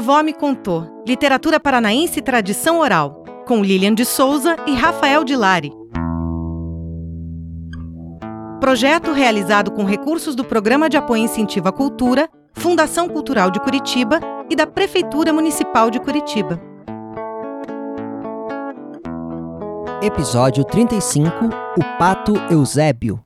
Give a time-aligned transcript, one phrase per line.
[0.00, 0.86] avó me contou.
[1.06, 5.70] Literatura paranaense e tradição oral, com Lilian de Souza e Rafael de Lari.
[8.60, 14.20] Projeto realizado com recursos do Programa de Apoio Incentivo à Cultura, Fundação Cultural de Curitiba
[14.48, 16.58] e da Prefeitura Municipal de Curitiba.
[20.02, 21.30] Episódio 35
[21.76, 23.22] O Pato Eusébio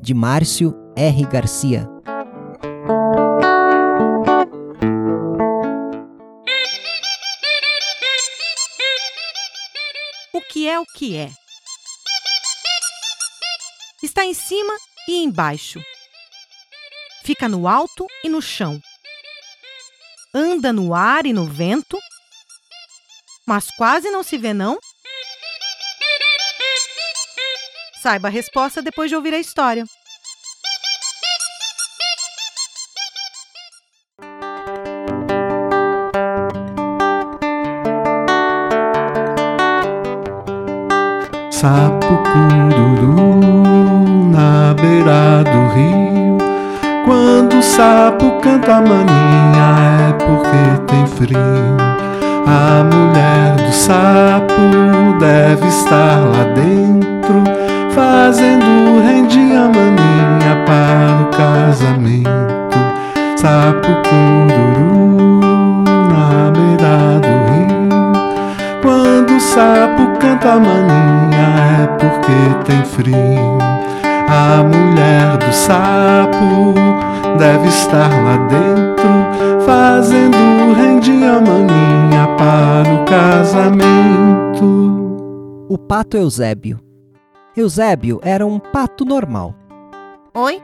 [0.00, 1.24] de Márcio R.
[1.26, 1.88] Garcia.
[10.74, 11.30] É o que é?
[14.02, 14.76] Está em cima
[15.08, 15.80] e embaixo.
[17.22, 18.80] Fica no alto e no chão.
[20.34, 21.98] Anda no ar e no vento.
[23.46, 24.78] Mas quase não se vê, não?
[28.02, 29.84] Saiba a resposta depois de ouvir a história.
[41.64, 43.40] Sapo cururu
[44.30, 46.36] na beira do rio.
[47.06, 51.38] Quando o sapo canta maninha é porque tem frio.
[52.46, 54.60] A mulher do sapo
[55.18, 57.13] deve estar lá dentro,
[70.24, 73.58] sapo canta maninha é porque tem frio.
[74.28, 76.74] A mulher do sapo
[77.38, 79.08] deve estar lá dentro,
[79.64, 84.64] fazendo rendinha maninha para o casamento.
[85.68, 86.80] O Pato Eusébio.
[87.56, 89.54] Eusébio era um pato normal.
[90.34, 90.60] Oi?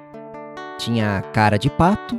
[0.79, 2.19] Tinha cara de pato,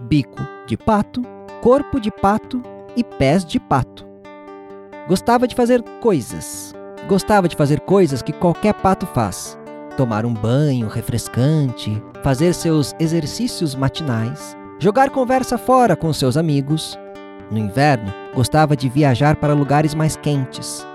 [0.00, 1.22] bico de pato,
[1.60, 2.62] corpo de pato
[2.96, 4.07] e pés de pato.
[5.08, 6.74] Gostava de fazer coisas.
[7.08, 9.58] Gostava de fazer coisas que qualquer pato faz.
[9.96, 16.98] Tomar um banho refrescante, fazer seus exercícios matinais, jogar conversa fora com seus amigos.
[17.50, 20.86] No inverno, gostava de viajar para lugares mais quentes.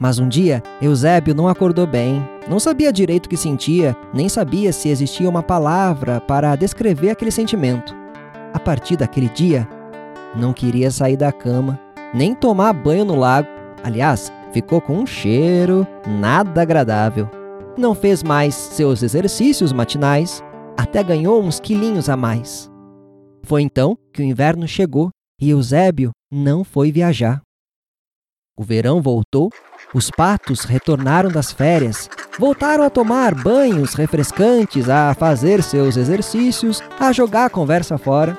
[0.00, 4.72] Mas um dia, Eusébio não acordou bem, não sabia direito o que sentia, nem sabia
[4.72, 7.94] se existia uma palavra para descrever aquele sentimento.
[8.52, 9.68] A partir daquele dia,
[10.34, 11.78] não queria sair da cama,
[12.14, 13.48] nem tomar banho no lago.
[13.82, 17.28] Aliás, ficou com um cheiro nada agradável.
[17.76, 20.42] Não fez mais seus exercícios matinais,
[20.76, 22.70] até ganhou uns quilinhos a mais.
[23.42, 25.10] Foi então que o inverno chegou
[25.40, 27.42] e Eusébio não foi viajar.
[28.56, 29.50] O verão voltou,
[29.92, 32.08] os patos retornaram das férias,
[32.38, 38.38] voltaram a tomar banhos refrescantes, a fazer seus exercícios, a jogar a conversa fora.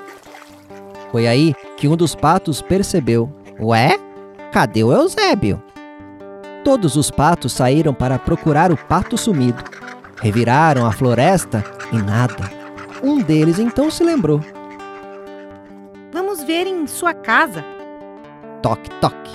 [1.11, 3.97] Foi aí que um dos patos percebeu: Ué,
[4.51, 5.63] cadê o Eusébio?
[6.63, 9.63] Todos os patos saíram para procurar o pato sumido.
[10.21, 12.51] Reviraram a floresta e nada.
[13.01, 14.41] Um deles então se lembrou:
[16.11, 17.63] Vamos ver em sua casa.
[18.61, 19.31] Toque, toque.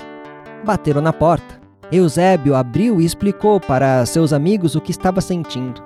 [0.65, 1.59] Bateram na porta.
[1.91, 5.83] Eusébio abriu e explicou para seus amigos o que estava sentindo.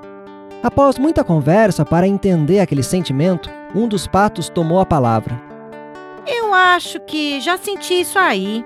[0.62, 5.53] Após muita conversa para entender aquele sentimento, um dos patos tomou a palavra.
[6.26, 8.64] Eu acho que já senti isso aí.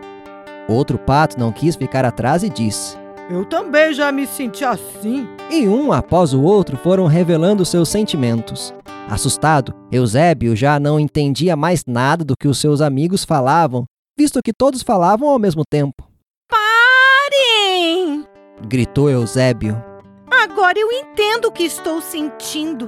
[0.68, 2.96] Outro pato não quis ficar atrás e disse.
[3.30, 5.28] Eu também já me senti assim.
[5.50, 8.72] E um após o outro foram revelando seus sentimentos.
[9.08, 13.84] Assustado, Eusébio já não entendia mais nada do que os seus amigos falavam,
[14.18, 16.06] visto que todos falavam ao mesmo tempo.
[16.48, 18.24] Parem!
[18.66, 19.82] Gritou Eusébio.
[20.30, 22.86] Agora eu entendo o que estou sentindo.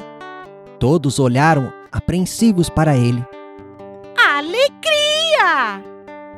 [0.78, 3.24] Todos olharam apreensivos para ele.
[4.40, 5.84] Alegria!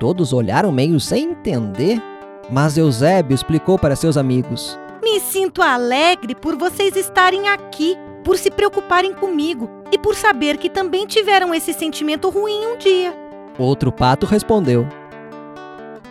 [0.00, 2.02] Todos olharam meio sem entender,
[2.50, 4.76] mas Eusébio explicou para seus amigos.
[5.00, 10.68] Me sinto alegre por vocês estarem aqui, por se preocuparem comigo e por saber que
[10.68, 13.14] também tiveram esse sentimento ruim um dia.
[13.56, 14.84] Outro pato respondeu.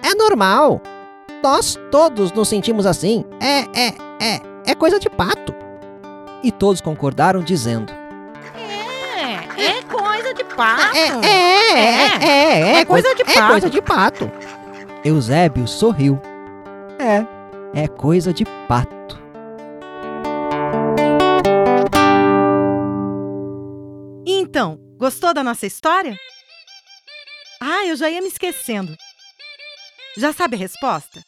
[0.01, 0.81] É normal.
[1.43, 3.25] Nós todos nos sentimos assim.
[3.37, 3.87] É, é,
[4.21, 5.53] é, é coisa de pato.
[6.41, 8.00] E todos concordaram dizendo.
[10.61, 10.97] Pato.
[10.97, 13.47] É, é, é, é, É coisa de É pato.
[13.47, 14.31] coisa de pato.
[15.03, 16.21] Eusébio sorriu.
[16.99, 19.19] É, é coisa de pato.
[24.25, 26.17] Então, gostou da nossa história?
[27.59, 28.95] Ah, eu já ia me esquecendo.
[30.17, 31.23] Já sabe a resposta?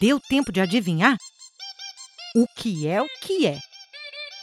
[0.00, 1.16] Deu tempo de adivinhar?
[2.36, 3.58] O que é o que é?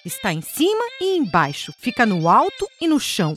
[0.04, 3.36] Está em cima e embaixo, fica no alto e no chão.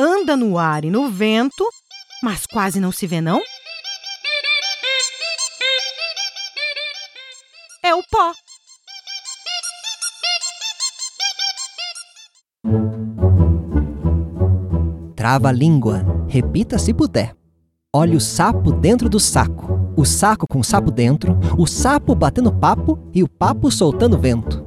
[0.00, 1.68] Anda no ar e no vento,
[2.22, 3.42] mas quase não se vê, não?
[7.84, 8.32] É o pó.
[15.14, 16.02] Trava a língua.
[16.28, 17.36] Repita se puder.
[17.94, 19.92] Olha o sapo dentro do saco.
[19.96, 24.64] O saco com o sapo dentro, o sapo batendo papo e o papo soltando vento.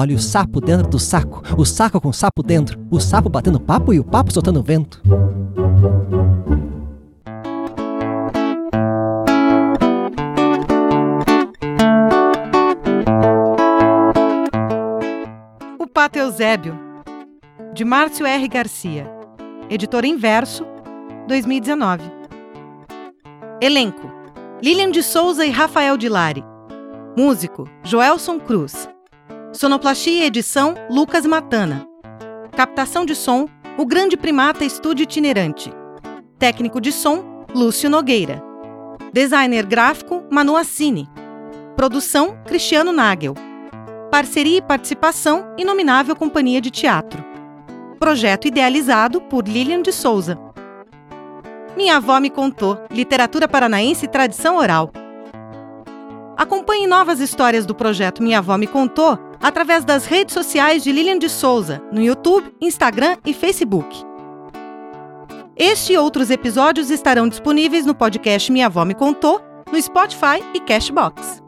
[0.00, 3.60] Olha o sapo dentro do saco, o saco com o sapo dentro, o sapo batendo
[3.60, 5.02] papo e o papo soltando vento.
[15.78, 16.74] O Pato Eusébio,
[17.74, 18.48] de Márcio R.
[18.48, 19.06] Garcia,
[19.68, 20.64] editora Inverso,
[21.28, 22.04] 2019.
[23.60, 24.10] Elenco:
[24.62, 26.42] Lilian de Souza e Rafael de Lari.
[27.14, 28.88] Músico: Joelson Cruz.
[29.52, 31.84] Sonoplastia e edição: Lucas Matana.
[32.56, 35.72] Captação de som: O Grande Primata Estúdio Itinerante.
[36.38, 38.40] Técnico de som: Lúcio Nogueira.
[39.12, 41.08] Designer gráfico: Manu Assini.
[41.74, 43.34] Produção: Cristiano Nagel.
[44.08, 47.24] Parceria e participação: Inominável Companhia de Teatro.
[47.98, 50.38] Projeto idealizado por Lilian de Souza.
[51.76, 54.92] Minha avó me contou: literatura paranaense e tradição oral.
[56.36, 61.18] Acompanhe novas histórias do projeto Minha Avó Me Contou através das redes sociais de Lilian
[61.18, 63.88] de Souza, no YouTube, Instagram e Facebook.
[65.56, 69.40] Este e outros episódios estarão disponíveis no podcast Minha Avó Me Contou,
[69.70, 71.42] no Spotify e Cashbox.